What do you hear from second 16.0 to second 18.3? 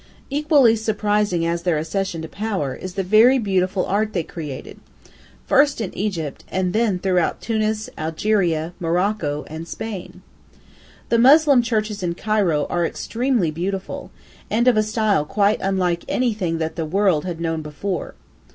anything that the world had known before.